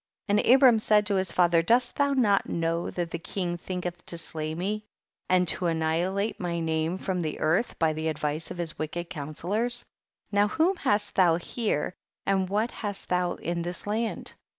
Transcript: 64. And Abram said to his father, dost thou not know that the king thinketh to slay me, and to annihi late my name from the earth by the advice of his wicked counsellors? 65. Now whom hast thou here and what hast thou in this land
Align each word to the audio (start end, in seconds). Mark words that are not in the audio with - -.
64. 0.29 0.33
And 0.47 0.55
Abram 0.55 0.79
said 0.79 1.05
to 1.05 1.15
his 1.17 1.31
father, 1.31 1.61
dost 1.61 1.95
thou 1.97 2.13
not 2.13 2.49
know 2.49 2.89
that 2.89 3.11
the 3.11 3.19
king 3.19 3.55
thinketh 3.55 4.03
to 4.07 4.17
slay 4.17 4.55
me, 4.55 4.83
and 5.29 5.47
to 5.49 5.65
annihi 5.65 6.11
late 6.11 6.39
my 6.39 6.59
name 6.59 6.97
from 6.97 7.21
the 7.21 7.39
earth 7.39 7.77
by 7.77 7.93
the 7.93 8.07
advice 8.07 8.49
of 8.49 8.57
his 8.57 8.79
wicked 8.79 9.11
counsellors? 9.11 9.85
65. 10.33 10.33
Now 10.33 10.47
whom 10.47 10.75
hast 10.77 11.13
thou 11.13 11.35
here 11.35 11.93
and 12.25 12.49
what 12.49 12.71
hast 12.71 13.09
thou 13.09 13.33
in 13.33 13.61
this 13.61 13.85
land 13.85 14.33